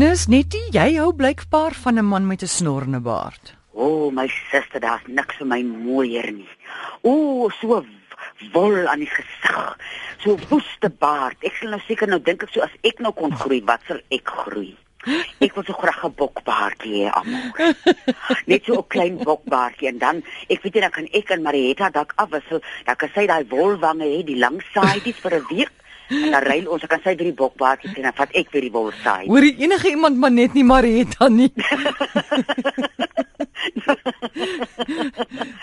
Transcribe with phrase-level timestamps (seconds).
[0.00, 3.52] Nis Nettie, jy hou blykbaar van 'n man met 'n snorrende baard.
[3.72, 6.48] O, oh, my suster, daar's niks vir my mooier nie.
[7.02, 7.84] O, oh, so
[8.52, 9.76] wol aan die gesig.
[10.22, 11.36] So woeste baard.
[11.40, 14.00] Ek sal nou seker nou dink ek so as ek nou kon groei, wat sal
[14.08, 14.76] ek groei?
[15.40, 17.74] Ek wil so graag 'n bokbaardjie hê, amor.
[18.46, 21.90] Net so 'n klein bokbaardjie en dan ek weet jy dan kan ek en Marietta
[21.90, 22.62] dalk afwissel.
[22.86, 25.72] Dan kan sy daai wolwange hê, die lang saaities vir 'n week.
[26.10, 28.90] En dan ry ons, kan sy drie bokbaardjies en dan vat ek weer die wol
[29.02, 29.26] saai.
[29.28, 31.52] Hoor jy enige iemand maar net nie Marietta nie.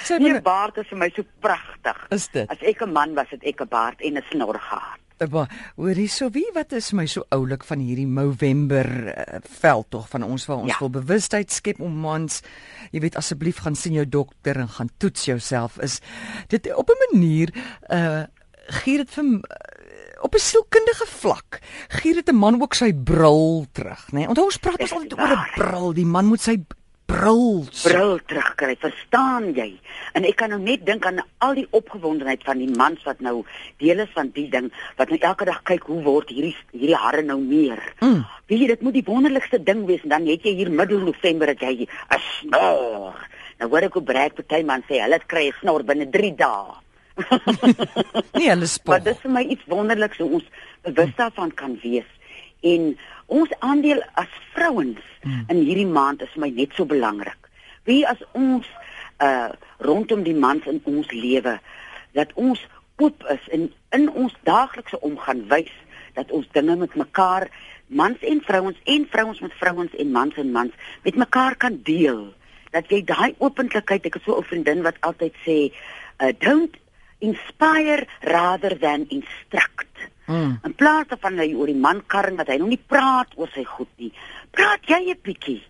[0.08, 1.98] Sy nee, baard is vir my so pragtig.
[2.16, 2.48] Is dit?
[2.50, 5.02] As ek 'n man was, het ek 'n baard en 'n snor gehad.
[5.18, 10.10] Maar hoor hierso wie wat is my so oulik van hierdie November uh, veld tog
[10.10, 10.78] van ons waar ons ja.
[10.80, 12.44] wil bewustheid skep om mans
[12.92, 16.02] jy weet asseblief gaan sien jou dokter en gaan toets jouself is
[16.54, 17.50] dit op 'n manier
[17.90, 18.30] uh
[18.68, 19.26] gee dit vir
[20.22, 24.20] op 'n sielkundige vlak gee dit 'n man ook sy bril terug nê?
[24.20, 24.28] Nee?
[24.28, 25.94] onthou ons praat ons altyd oor 'n bril.
[25.94, 26.58] Die man moet sy
[27.06, 29.80] bril bril terugkry verstaan jy?
[30.14, 33.46] En ek kan nou net dink aan al die opgewondenheid van die mans wat nou
[33.78, 37.22] deel is van die ding wat nou elke dag kyk hoe word hierdie hierdie hare
[37.22, 37.82] nou meer.
[38.00, 38.26] Mm.
[38.48, 41.48] weet jy dit moet die wonderlikste ding wees en dan het jy hier middel November
[41.48, 43.16] dat jy 'n snor.
[43.60, 46.87] Nou hoor ek hoe breek party man sê hulle kry 'n snor binne 3 dae
[48.38, 50.48] nee hulle spog maar dis vir my iets wonderliks hoe ons
[50.88, 52.10] bewus daarvan kan wees
[52.62, 55.46] en ons aandeel as vrouens hmm.
[55.52, 57.50] in hierdie maand is my net so belangrik.
[57.84, 58.68] Wie as ons
[59.24, 59.50] uh
[59.82, 61.58] rondom die mans in ons lewe
[62.18, 62.62] dat ons
[62.98, 65.74] oop is en in ons daaglikse omgang wys
[66.18, 67.46] dat ons dinge met mekaar
[67.88, 72.34] mans en vrouens en vrouens met vrouens en mans en mans met mekaar kan deel.
[72.74, 75.72] Dat jy daai openlikheid, ek het so 'n vriendin wat altyd sê,
[76.20, 76.76] uh, don't
[77.20, 79.88] inspire rather than instruct.
[80.28, 80.60] Mm.
[80.64, 83.50] In plaas daarvan dat jy oor die man karring dat hy nog nie praat oor
[83.54, 84.12] sy goed nie.
[84.52, 85.62] Praat jy 'n bietjie.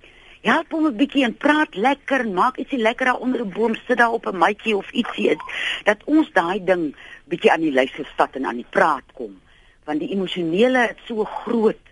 [0.41, 3.75] Help hom 'n bietjie en praat lekker en maak ietsie lekker daar onder 'n boom
[3.87, 5.37] sit daar op 'n matjie of ietsie
[5.83, 6.95] dat ons daai ding
[7.25, 9.39] bietjie aan die lys gevat en aan die praat kom.
[9.85, 11.83] Want die emosionele het so groot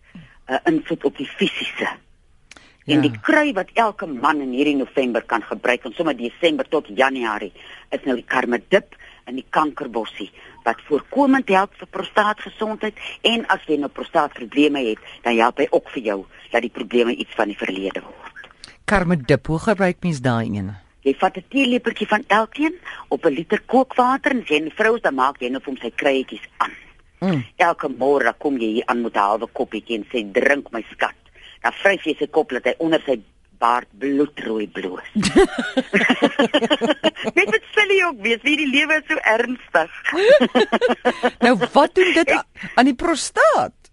[0.50, 1.90] uh, invloed op die fisiese.
[2.86, 2.94] Ja.
[2.94, 6.86] En die kry wat elke man in hierdie November kan gebruik en sommer Desember tot
[6.88, 7.54] Januarie
[7.90, 8.94] is nou die karmedip
[9.28, 10.32] in die kankerbossie
[10.66, 15.92] wat voorkomend help vir prostaatgesondheid en as jy nou prostaatprobleme het, dan help hy ook
[15.94, 16.20] vir jou
[16.52, 18.50] dat die probleme iets van die verlede word.
[18.86, 20.74] Karmedip, hoe gebruik mens daai een?
[21.06, 22.76] Jy vat 'n teelepeltjie van elkeen
[23.10, 25.82] op 'n liter kookwater en jy en die vrou dan maak jy nou vir hom
[25.82, 26.74] sy kruietjies aan.
[27.20, 27.46] Mm.
[27.56, 31.16] Elke môre kom jy hier aan met 'n halwe koppietjie en sê drink my skat.
[31.62, 33.22] Dan vryf jy sy kop dat hy onder sy
[33.58, 35.10] baard bloedrooi bloos.
[37.38, 39.92] Net met silly ook wees, wie die lewe is so ernstig.
[41.46, 42.36] nou wat doen dit
[42.76, 43.85] aan die prostaat?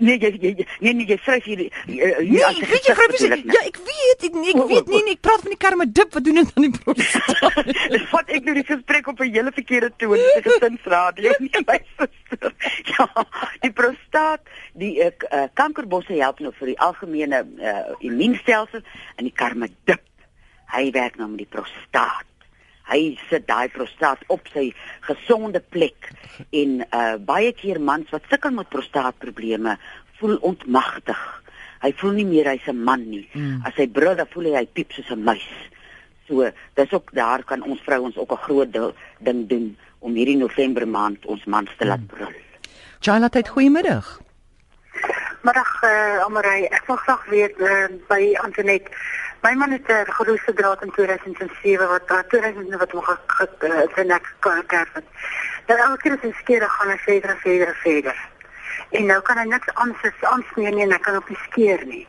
[0.00, 3.78] Nee, jy jy nee nee jy skryf hier hier nee, as jy skryf ja, ek
[3.88, 6.52] weet ek ek weet nie, nie ek praat van die karma dip wat doen dit
[6.54, 7.72] aan die prostaat.
[8.12, 11.80] Wat ek nou die gesprek op 'n hele verkeerde toon, dis 'n gesinsradio nie my
[11.96, 12.54] suster.
[12.92, 13.08] Ja,
[13.64, 14.42] die prostaat,
[14.78, 15.10] die uh,
[15.54, 18.84] kankerbosse help nou vir die algemene uh, immuunstelsel
[19.16, 20.04] en die karma dip.
[20.68, 22.27] Hy werk nou met die prostaat
[22.88, 24.72] hy sit daai prostaat op sy
[25.06, 26.10] gesonde plek
[26.60, 29.78] en uh baie keer mans wat sukkel met prostaatprobleme
[30.18, 31.18] voel ontmagtig.
[31.78, 33.28] Hy voel nie meer hy's 'n man nie.
[33.32, 33.62] Mm.
[33.64, 35.48] As hy brul, dan voel hy hy piep soos 'n muis.
[36.26, 38.72] So, dis ook daar kan ons vrouens ook 'n groot
[39.18, 42.06] ding doen om hierdie November maand ons mans te laat mm.
[42.06, 42.34] brul.
[43.00, 44.20] Charlotte, goeiemiddag.
[45.42, 46.64] Middag, uh, Amarai.
[46.64, 48.90] Ek wil graag weet uh, by Antoinette
[49.42, 53.02] My man het 'n uh, geroeste draad in 2007 wat uh, 2000 wat hom
[53.92, 55.04] genek gekerf het.
[55.66, 58.28] Nou elke keer as hy skeer gaan hy verder en verder en verder.
[58.90, 62.06] En nou kan hy niks anders aansmeer nie en hy kan op die skeer nie.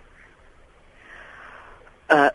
[2.08, 2.30] Uh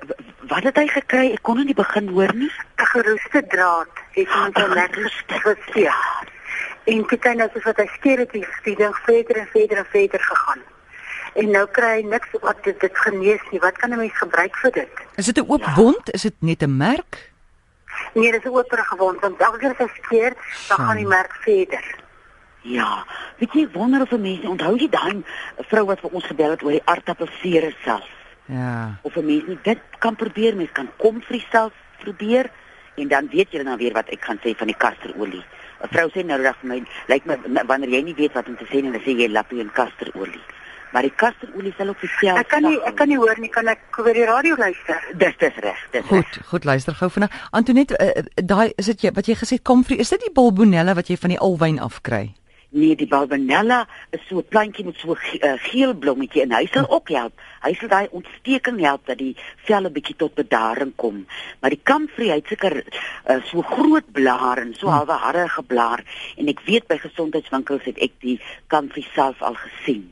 [0.49, 1.33] wat het hy gekry?
[1.33, 2.53] Ek kon nie begin hoor nie.
[2.77, 5.97] 'n Geroeste draad het hom so lekker geskeer.
[6.85, 8.33] En kyk nou soos wat hy skeer het,
[8.65, 10.74] die ding verder en verder en verder gegaan
[11.35, 13.61] en nou kry hy niks wat dit, dit genees nie.
[13.61, 14.93] Wat kan 'n mens gebruik vir dit?
[15.17, 15.75] Is dit 'n oop ja.
[15.75, 16.15] wond?
[16.15, 17.33] Is dit net 'n merk?
[18.15, 19.21] Nee, dit is 'n oop gewond.
[19.21, 20.33] Want elke keer as hy skeer,
[20.69, 21.85] dan gaan die merk verder.
[22.61, 23.07] Ja,
[23.39, 25.23] weet jy wonder of mense onthou jy daai
[25.69, 28.09] vrou wat vir ons gebel het oor die aardappelseer self?
[28.47, 28.99] Ja.
[29.03, 32.51] Of 'n mens nie dit kan probeer, mens kan komfrie self probeer
[32.95, 35.45] en dan weet jy dan weer wat ek gaan sê van die kasterolie.
[35.83, 38.57] 'n Vrou sê nou reg vir my, lyk my wanneer jy nie weet wat om
[38.57, 40.43] te sê nie, dan sê jy lappie en kasterolie
[40.95, 42.41] maar die kasterolie sal ook dieselfde.
[42.45, 45.03] Ek kan nie ek kan nie hoor nie, kan ek oor die radio luister?
[45.19, 46.47] Dis dis reg, dis Goed, reg.
[46.53, 47.35] goed luister gou vanaand.
[47.51, 51.11] Antoinette, uh, daai is dit jy wat jy gesê komfrie, is dit die bulbonella wat
[51.11, 52.31] jy van die alwyn af kry?
[52.75, 56.53] Nee, die Barbanella is so 'n plantjie met so 'n ge uh, geel blommetjie en
[56.53, 57.33] hy sal ook help.
[57.63, 59.37] Hy sal daai ontsteking help dat die
[59.67, 61.27] vel 'n bietjie tot bedaring kom.
[61.61, 66.03] Maar die kamfree, hy't seker uh, so groot blare en so halwe harde geblaar
[66.37, 70.11] en ek weet by gesondheidswinkels het ek die kamfree self al gesien.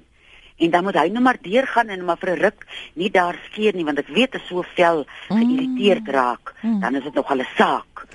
[0.56, 3.74] En dan moet hy nou maar deurgaan en maar vir 'n ruk nie daar skeer
[3.74, 6.12] nie want ek weet as so vel geïrriteerd mm.
[6.12, 8.06] raak, dan is dit nog 'n saak.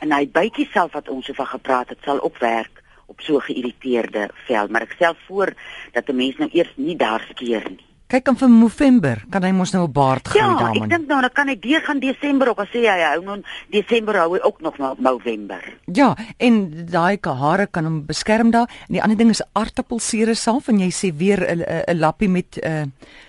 [0.00, 4.30] En hy bytjie self wat ons oor gepraat het, sal ook werk op so geïrriteerde
[4.46, 5.54] vel, maar ek stel voor
[5.92, 7.89] dat 'n mens nou eers nie daar skeer nie.
[8.10, 10.82] Kyk dan vir November, kan hy mos nou 'n baard groei ja, daarin.
[10.82, 13.22] Ja, ek dink nou dan kan hy deur gaan Desember ook, as sê hy hou
[13.22, 13.36] nou
[13.70, 15.62] Desember hou hy ook nog na November.
[15.86, 18.66] Ja, en daai hare kan hom beskerm daar.
[18.88, 22.66] En die ander ding is aartappelsuur self en jy sê weer 'n lappie met 'n
[22.66, 22.82] uh,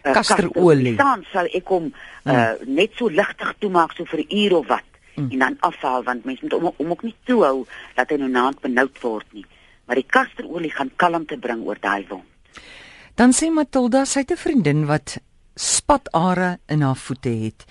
[0.06, 0.95] uh, kasterolie.
[0.95, 1.94] Dan sal ek hom
[2.25, 2.74] uh, hmm.
[2.74, 5.30] net so ligtig toemaak so vir 'n uur of wat hmm.
[5.31, 8.30] en dan afhaal want mense moet hom om ook nie toe hou dat hy nou
[8.30, 9.45] naand benoud word nie
[9.92, 12.24] maar die kasterolie gaan kalmte bring oor daai wond.
[13.22, 15.22] Dan sê Matilda sy het 'n vriendin wat
[15.54, 17.66] spatare in haar voete het.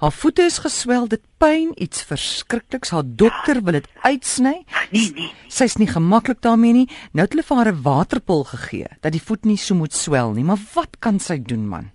[0.00, 2.90] Haar voete is geswel, dit pyn iets verskrikliks.
[2.90, 4.64] Haar dokter wil dit uitsny.
[4.90, 5.32] Nee, nee.
[5.48, 6.88] Sy's nie gemaklik daarmee nie.
[7.12, 10.32] Nou het hulle vir haar 'n waterpil gegee dat die voet nie so moet swel
[10.32, 10.44] nie.
[10.44, 11.90] Maar wat kan sy doen, man?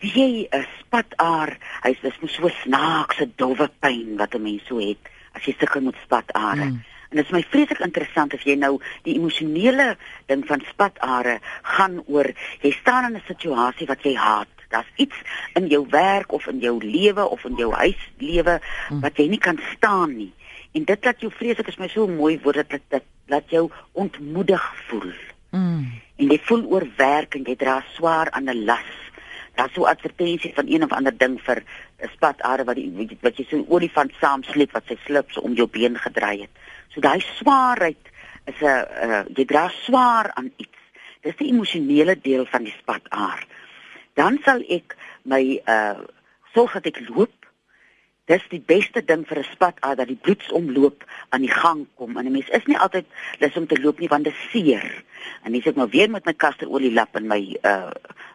[0.00, 4.98] Wie 'n spataar, hy's dis so snaakse dowwe pyn wat 'n mens so het
[5.34, 6.66] as jy sukkel met spatare.
[6.66, 6.82] Hmm.
[7.10, 9.96] En dit is my vreeslik interessant of jy nou die emosionele
[10.30, 11.40] ding van spatare
[11.76, 12.30] gaan oor
[12.62, 14.48] jy staan in 'n situasie wat jy haat.
[14.70, 15.16] Daar's iets
[15.54, 18.60] in jou werk of in jou lewe of in jou huislewe
[19.00, 20.32] wat jy nie kan staan nie.
[20.72, 24.74] En dit laat jou vreeslik is my so mooi woord dat dit laat jou ontmoedig
[24.86, 25.12] voel.
[25.50, 25.92] Mm.
[26.16, 29.09] En jy voel oor werk en jy dra swaar aan 'n las
[29.60, 31.62] daar's so advertensie van een of ander ding vir
[32.00, 35.40] 'n spatare wat die wat jy so 'n olifant saam sleep wat sy slip so
[35.40, 36.52] om jou been gedraai het.
[36.92, 38.04] So daai swaarheid
[38.46, 40.78] is 'n uh, jy dra swaar aan iets.
[41.20, 43.44] Dis die emosionele deel van die spataar.
[44.14, 46.00] Dan sal ek my uh
[46.54, 47.39] sorg dat ek loop
[48.30, 52.16] dis die beste ding vir 'n spat uit dat die bloedsomloop aan die gang kom.
[52.16, 53.06] En 'n mens is nie altyd
[53.38, 55.04] lus om te loop nie want dit seer.
[55.42, 57.90] En dis ek nou weer met my kasterolie lap en my uh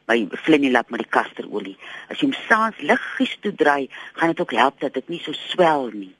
[0.07, 1.77] my flennie lap met die kasterolie.
[2.09, 5.31] As jy hom saans liggies toe draai, gaan dit ook help dat dit nie so
[5.31, 6.15] swel nie.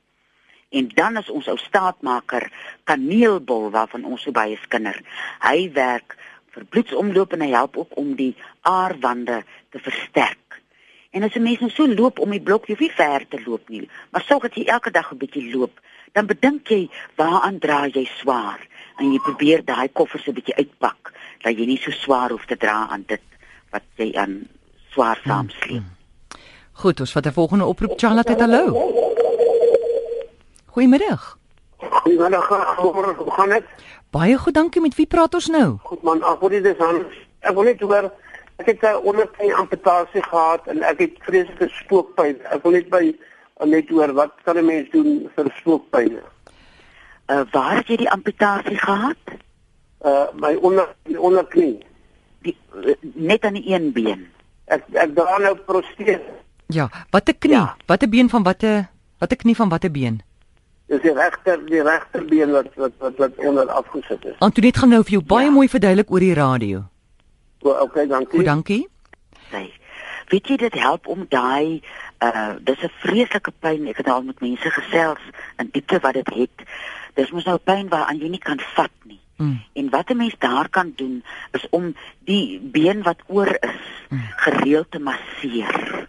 [0.68, 2.50] En dan is ons ou staatmaker
[2.84, 4.98] kaneelbol waarvan ons so baie skinder.
[5.40, 6.16] Hy werk
[6.50, 10.45] vir bloedsomloop en hy help ook om die aarwande te versterk.
[11.16, 13.38] En as 'n mens nou so loop om die blok, jy hoef nie ver te
[13.46, 15.80] loop nie, maar sorg dat jy elke dag 'n bietjie loop,
[16.12, 18.60] dan bedink jy waaraan dra jy swaar
[18.98, 22.56] en jy probeer daai koffers 'n bietjie uitpak dat jy nie so swaar hoef te
[22.56, 23.22] dra aan dit
[23.70, 24.48] wat jy aan
[24.90, 25.82] swaar saamsleep.
[25.82, 25.94] Hmm.
[26.72, 28.92] Goed, ons vat 'n volgende oproep Charlotte, hallo.
[30.66, 31.38] Goeiemiddag.
[31.76, 33.64] Goeiemiddag, hoe gaan dit?
[34.10, 34.80] Baie goed, dankie.
[34.82, 35.78] Met wie praat ons nou?
[35.82, 37.04] Goed man, ag, wat is dit dan?
[37.40, 38.12] Ek wil net hoor
[38.56, 42.40] Ek het 'n onderknie amputasie gehad en ek het vreeslike spookpyn.
[42.50, 43.16] Ek wil net by
[43.64, 46.18] net hoor wat kan 'n mens doen vir spookpyn?
[47.26, 49.22] Uh waar het jy die amputasie gehad?
[50.04, 51.84] Uh my onder die onderknie.
[52.42, 54.26] Die uh, net aan die een been.
[54.64, 56.34] Ek ek dra nou proteese.
[56.66, 57.54] Ja, watte knie?
[57.54, 57.76] Ja.
[57.86, 58.88] Watte been van watte
[59.18, 60.22] watte knie van watte been?
[60.86, 64.34] Dis die regter die regterbeen wat wat wat, wat onder afgesit is.
[64.38, 65.52] Antoinette gaan nou vir jou baie ja.
[65.52, 66.84] mooi verduidelik oor die radio.
[67.66, 68.38] O, okay, dankie.
[68.38, 68.88] Goed, dankie.
[69.50, 69.66] Sy.
[70.30, 71.82] Weet jy dit help om daai
[72.22, 73.88] uh dis 'n vreeslike pyn.
[73.90, 75.22] Ek het al met mense gesels
[75.58, 76.66] in diepte wat dit het.
[77.14, 79.20] Dis mos nou pyn waaraan jy nie kan vat nie.
[79.36, 79.62] Mm.
[79.72, 84.22] En wat 'n mens daar kan doen is om die been wat oor is mm.
[84.36, 86.08] gereeld te masseer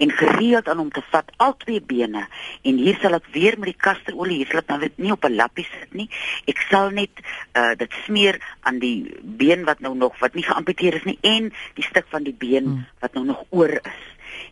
[0.00, 2.24] en gereeld aan hom te vat al twee bene.
[2.64, 5.36] En hier sal ek weer met die kasterolie hier sal ek nou nie op 'n
[5.36, 6.08] lappie sit nie.
[6.48, 10.96] Ek sal net uh, dit smeer aan die been wat nou nog wat nie geamputeer
[10.96, 12.86] is nie en die stuk van die been hmm.
[13.00, 14.00] wat nou nog oor is.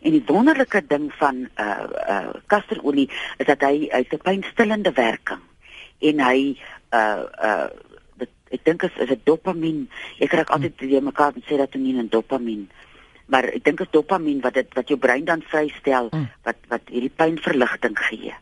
[0.05, 5.41] En die wonderlike ding van uh uh kasterolie is dat hy hy 'n pynstillende werking.
[5.99, 6.59] En hy
[6.93, 7.69] uh uh
[8.21, 9.89] dit, ek dink is is dit dopamien?
[10.19, 10.89] Ek altyd hmm.
[10.89, 12.69] weer mekaar sê dat dit nie 'n dopamien
[13.29, 16.27] maar ek dink dit is dopamien wat dit wat jou brein dan vrystel mm.
[16.47, 18.33] wat wat hierdie pynverligting gee.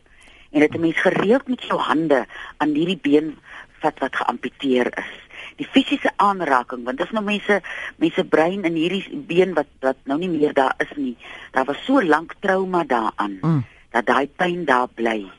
[0.50, 2.26] En dit 'n mens gereeld met jou hande
[2.56, 3.36] aan hierdie been
[3.82, 5.12] wat wat geamputeer is.
[5.56, 7.60] Die fisiese aanraking want dis nou mense
[7.96, 11.16] mense brein in hierdie been wat wat nou nie meer daar is nie.
[11.52, 13.64] Daar was so lank trauma daaraan mm.
[13.90, 15.30] dat daai pyn daar bly.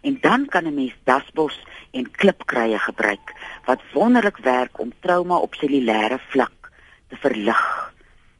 [0.00, 1.60] En dan kan 'n mens dasbos
[1.90, 3.34] en klipkruie gebruik
[3.64, 6.72] wat wonderlik werk om trauma op cellulêre vlak
[7.08, 7.94] te verlig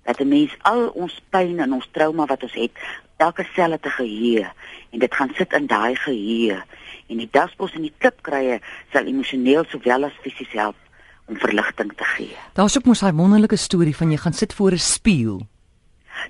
[0.06, 2.72] dat 'n mens al ons pyn en ons trauma wat ons het,
[3.16, 4.46] elke sel het 'n geheue
[4.92, 6.62] en dit gaan sit in daai geheue
[7.08, 8.60] en die dasbos en die klipkrye
[8.92, 10.76] sal emosioneel sowel as fisies help
[11.26, 12.36] om verligting te gee.
[12.54, 15.46] Daar's ook mos daai wonderlike storie van jy gaan sit voor 'n spieël.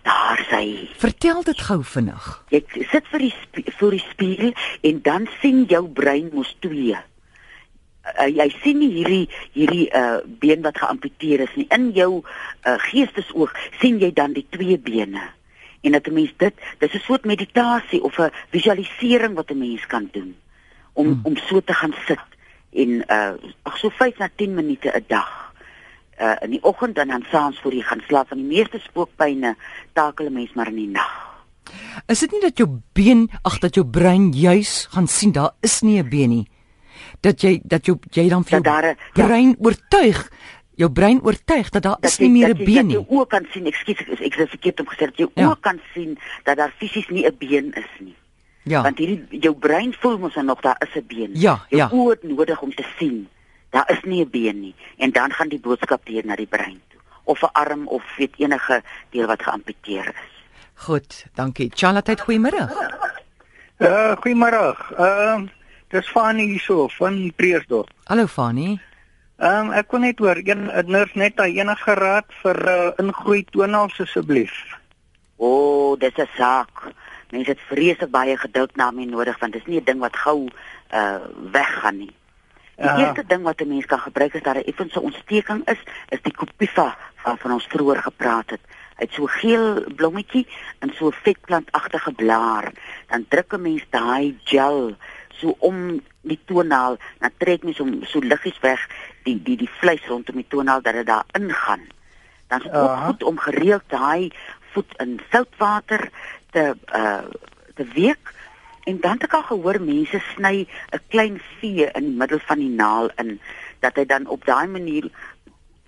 [0.03, 2.45] Daar sê Vertel dit gou vinnig.
[2.49, 3.35] jy sit vir die
[3.79, 6.97] voor die spieël en dan sien jou brein mos twee.
[8.07, 11.67] Uh, jy sien nie hierdie hierdie uh been wat geamputeer is nie.
[11.75, 15.23] In jou uh geestesoog sien jy dan die twee bene.
[15.83, 19.87] En dat 'n mens dit, dis 'n soort meditasie of 'n visualisering wat 'n mens
[19.87, 20.37] kan doen
[20.93, 21.21] om hmm.
[21.23, 22.27] om so te gaan sit
[22.73, 25.53] en uh ag so 5 na 10 minute 'n dag.
[26.21, 28.29] Uh in die oggend en dan saans voor jy gaan slaap.
[28.29, 29.57] Van die meeste spookpyne
[29.93, 31.35] takel 'n mens maar in die nag.
[32.07, 35.81] Is dit nie dat jou been, ag dat jou brein juis gaan sien daar is
[35.81, 36.47] nie 'n been nie.
[37.21, 39.27] Dat jy dat jou jy dan vir Dat jou daar ja.
[39.27, 40.31] brein oortuig,
[40.75, 42.97] jou brein oortuig dat daar is jy- nie meer dat 'n jy- been Dat nie.
[42.97, 45.49] jy oë kan sien, ekskuus, ek ek het verkeerd om gesê dat jy Ja.
[45.49, 48.15] oë kan sien dat daar fisies nie 'n been is nie.
[48.63, 48.83] Ja.
[48.83, 51.31] Want hierdie jou brein voel mos nog daar is 'n been.
[51.35, 51.89] Ja, jou ja.
[51.93, 53.29] oë het nodig om te sien.
[53.71, 56.81] Daar is nie 'n been nie en dan gaan die boodskap deur na die brein
[56.89, 60.35] toe of 'n arm of weet enige deel wat geamputeer is.
[60.75, 61.71] Goed, dankie.
[61.75, 62.69] Charlotte, goeiemôre.
[63.79, 64.77] Uh goeiemôre.
[64.99, 65.49] Ehm uh,
[65.93, 67.91] dis Fanny hierso van Preesdorp.
[68.11, 68.79] Hallo Fani.
[69.39, 72.93] Ehm um, ek kon net hoor een 'n nurse net daai enige raad vir uh,
[72.99, 74.55] ingroei toenails asseblief.
[75.37, 76.93] O, oh, dis 'n saak.
[77.31, 80.49] Mense het vreeslik baie geduld na my nodig want dis nie 'n ding wat gou
[80.93, 81.19] uh
[81.53, 82.15] weggaan nie.
[82.77, 82.97] Die Ja.
[82.99, 85.79] eerste ding wat 'n mens kan gebruik as daar 'n effense ontsteking is,
[86.09, 88.61] is die Copifa waarvan ons vroeër gepraat het.
[88.97, 90.47] Hy het so geel blommetjie
[90.79, 92.73] en so 'n vetplantagtige blaar.
[93.09, 94.97] Dan druk 'n mens daai gel
[95.41, 98.83] so om die toenaal, dan trek mens hom so liggies weg
[99.25, 101.85] die die die vleis rondom die toenaal dat dit daar ingaan.
[102.49, 103.07] Dan is dit ook Aha.
[103.07, 104.31] goed om gereeld daai
[104.73, 106.09] voet in soutwater
[106.51, 107.25] te uh
[107.77, 108.33] te week
[108.89, 112.59] en dan het ek al gehoor mense sny 'n klein vee in die middel van
[112.59, 113.41] die naal in
[113.81, 115.11] dat hy dan op daai manier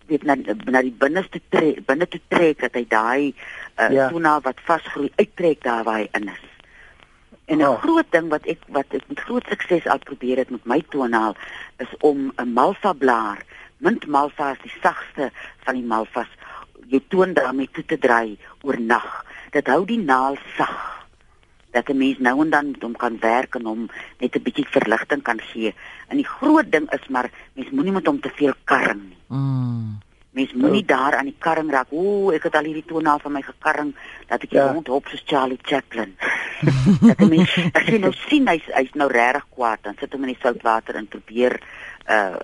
[0.09, 3.35] weet na na die binneste trek binne toe trek dat hy daai uh,
[3.79, 3.89] Ja.
[3.91, 4.09] ja.
[4.09, 6.45] toenaal wat vasgroei uittrek daar waar hy in is.
[7.49, 7.81] En 'n Oh.
[7.83, 11.35] groot ding wat ek wat ek met groot sukses al probeer het met my toenaal
[11.79, 13.41] is om 'n malva blaar,
[13.79, 15.31] mint malva is die sagste
[15.65, 16.29] van die malvas,
[16.93, 19.25] jou toon daarmee toe te draai oor nag.
[19.51, 21.07] Dit hou die naal sag
[21.73, 23.89] dat 'n mens nou en dan met hom kan werk en hom
[24.19, 25.75] net 'n bietjie verligting kan gee.
[26.09, 29.17] En die groot ding is maar mens moenie met hom te veel karring nie.
[29.29, 29.99] Mm.
[30.39, 31.91] Mens moenie daar aan die karring raak.
[31.91, 33.95] Ooh, ek het al hierdie toenaal van my gekarring
[34.29, 34.65] dat ek Ja.
[34.65, 34.73] ja.
[34.73, 36.15] rondhop soos Charlie Chaplin.
[37.09, 40.23] dat 'n mens as jy nou sien hy's hy's nou regtig kwaad, dan sit hom
[40.23, 41.59] in die soutwater en probeer
[42.11, 42.37] uh,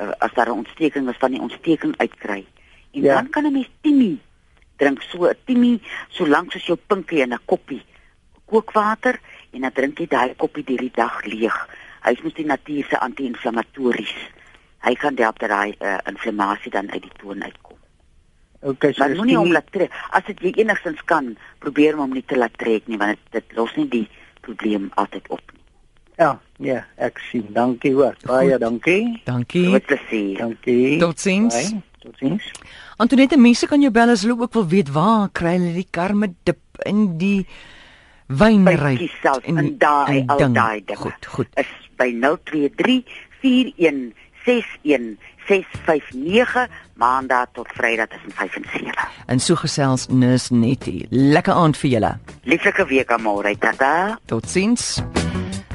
[0.00, 2.44] uh as daar 'n ontsteking is van die ontsteking uitkry.
[2.92, 3.14] En Ja.
[3.14, 4.20] dan kan 'n mens timie
[4.76, 7.82] drink so 'n timie so lank soos jou pinkie in 'n koppie
[8.44, 9.20] kookwater
[9.52, 11.56] en dan drink jy daai koppie deur die dag leeg.
[12.04, 14.14] Hy is mos die natuur se anti-inflammatories.
[14.82, 17.78] Hy kan help dat daai uh, inflammasie dan uit die toon uitkom.
[18.62, 19.94] Okay, so Maar moenie hom laat trek.
[20.14, 23.56] As dit jy enigstens kan, probeer hom nie te laat trek nie want dit, dit
[23.58, 24.04] los nie die
[24.46, 25.60] probleem altyd op nie.
[26.20, 27.46] Ja, ja, ek sien.
[27.54, 28.14] Dankie hoor.
[28.26, 29.20] Baie dankie.
[29.26, 29.68] Dankie.
[29.72, 30.38] Met plesier.
[30.38, 30.98] Dankie.
[31.00, 31.56] Totsiens.
[31.56, 31.82] Bye.
[32.02, 32.50] Totsiens.
[33.02, 36.34] Antoinette, mense kan jou bel as hulle ook wil weet waar kry hulle die karme
[36.46, 37.46] dip in die
[38.32, 40.54] Bytjie self en daai al ding.
[40.54, 41.00] daai dinge.
[41.02, 41.48] Goed, goed.
[41.60, 43.04] Is by 023
[43.42, 49.08] 41 61 659 maandag tot vrydag tussen 5 en 7.
[49.26, 51.06] En so gesels Nurse Nettie.
[51.10, 52.12] Lekker aand vir julle.
[52.42, 54.18] Lieflike week môre, tata.
[54.26, 55.02] Totsiens.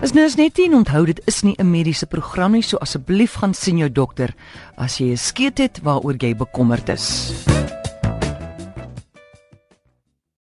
[0.02, 3.54] As Nurse Nettie en onthou dit is nie 'n mediese program nie, so asseblief gaan
[3.54, 4.34] sien jou dokter
[4.78, 7.34] as jy 'n skeet het waaroor jy bekommerd is.